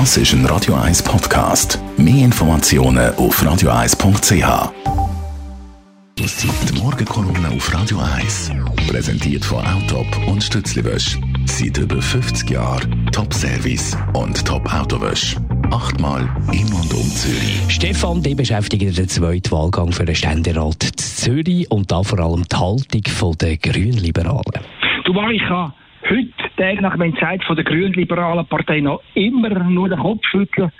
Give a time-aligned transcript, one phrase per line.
[0.00, 1.78] Das ist ein Radio 1 Podcast.
[1.96, 4.72] Mehr Informationen auf radio1.ch.
[6.18, 8.50] Die Morgenkolumne auf Radio 1.
[8.88, 11.16] Präsentiert von Autop und Stützliwösch.
[11.44, 15.36] Seit über 50 Jahren Top-Service und Top-Autowösch.
[15.70, 17.60] Achtmal im und um Zürich.
[17.68, 22.56] Stefan, die beschäftigt den zweiten Wahlgang für den Ständerat Zürich und da vor allem die
[22.56, 24.60] Haltung der Grünliberalen.
[25.04, 25.72] Du, ich habe
[26.10, 30.70] heute, Tag nach dem Entscheid von der Grünliberalen Partei, noch immer nur den Kopf schütteln.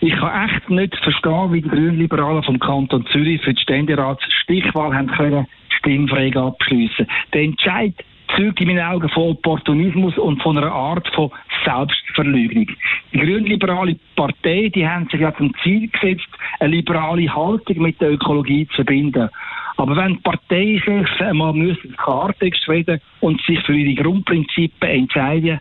[0.00, 5.08] Ich kann echt nicht verstehen, wie die Grünliberalen vom Kanton Zürich für die Ständeratsstichwahl haben
[5.08, 5.46] können
[5.78, 7.06] Stimmfrage abschliessen.
[7.32, 7.94] Der Entscheid
[8.36, 11.30] zeugt in meinen Augen von Opportunismus und von einer Art von
[11.64, 12.66] Selbstverleugnung.
[13.12, 16.28] Die grünliberale Partei, die haben sich ja zum Ziel gesetzt,
[16.60, 19.30] eine liberale Haltung mit der Ökologie zu verbinden.
[19.78, 25.60] Aber wenn die Partei sich einmal müssen Klartext reden und sich für ihre Grundprinzipien entscheiden,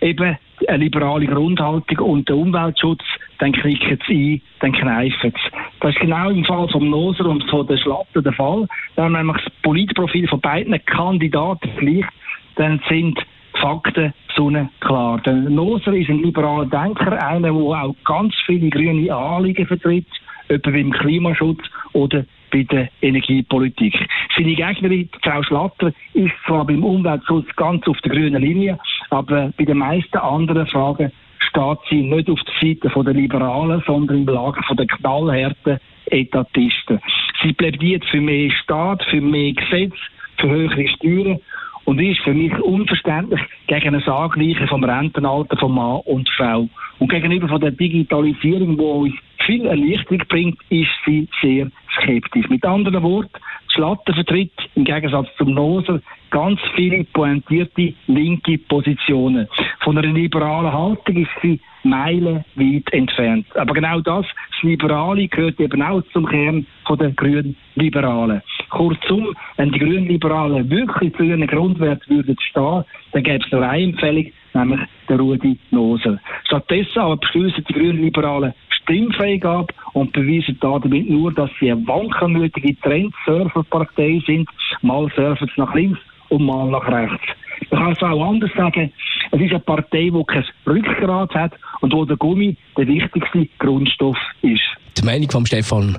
[0.00, 0.36] eben
[0.68, 3.02] eine liberale Grundhaltung und den Umweltschutz,
[3.38, 5.58] dann klicken sie ein, dann kneifen sie.
[5.80, 8.66] Das ist genau im Fall vom Noser und von der Schlatter der Fall.
[8.94, 12.08] Wenn man nämlich das Politprofil von beiden Kandidaten vergleicht,
[12.54, 13.18] dann sind
[13.60, 15.20] Fakten sonnenklar.
[15.22, 20.06] Der Noser ist ein liberaler Denker, einer, der auch ganz viele grüne Anliegen vertritt,
[20.48, 21.60] etwa beim Klimaschutz
[21.92, 23.94] oder bei der Energiepolitik.
[24.36, 28.78] Seine Gegnerin, Frau Schlatter, ist zwar beim Umweltschutz ganz auf der grünen Linie,
[29.10, 34.18] aber bei den meisten anderen Fragen steht sie nicht auf der Seite der Liberalen, sondern
[34.18, 37.00] im Lager der knallharten Etatisten.
[37.42, 39.94] Sie plädiert für mehr Staat, für mehr Gesetz,
[40.38, 41.38] für höhere Steuern
[41.84, 46.68] und ist für mich unverständlich gegen ein Angleichen vom Rentenalter von Mann und Frau.
[46.98, 51.70] Und gegenüber von der Digitalisierung, die uns viel Erleichterung bringt, ist sie sehr
[52.06, 52.48] skeptisch.
[52.48, 59.48] Mit anderen Worten, Schlatter vertritt im Gegensatz zum Noser ganz viele pointierte linke Positionen.
[59.80, 63.46] Von einer liberalen Haltung ist sie meilenweit entfernt.
[63.56, 68.42] Aber genau das, das Liberale, gehört eben auch zum Kern der Grünen Liberalen.
[68.70, 73.62] Kurzum, wenn die Grünen Liberalen wirklich zu ihren Grundwerten würden stehen, dann gäbe es nur
[73.62, 76.18] eine Empfehlung, nämlich der Rudi Noser.
[76.44, 78.52] Stattdessen aber beschließen die Grünen Liberalen
[78.86, 84.48] Stimmfreigabe und beweisen damit nur, dass sie eine wankelmütige Trendsurferpartei sind.
[84.82, 85.98] Mal surfen sie nach links
[86.28, 87.26] und mal nach rechts.
[87.70, 88.92] Man kann es auch anders sagen.
[89.32, 94.16] Es ist eine Partei, die kein Rückgrat hat und wo der Gummi der wichtigste Grundstoff
[94.42, 94.62] ist.
[94.96, 95.98] Die Meinung von Stefan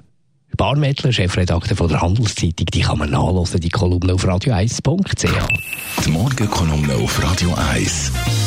[0.56, 6.06] Barmettler, Chefredakteur von der Handelszeitung, die kann man nachlesen, die Kolumne auf radio1.ch.
[6.06, 8.47] Die Morgenkolumne auf Radio 1.